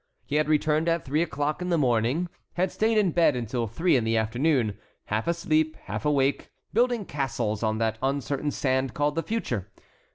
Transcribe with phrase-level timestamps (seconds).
[0.25, 3.95] He had returned at three o'clock in the morning, had stayed in bed until three
[3.95, 9.21] in the afternoon, half asleep, half awake, building castles on that uncertain sand called the
[9.21, 9.69] future.